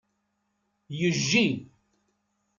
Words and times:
Yejji. 0.99 1.45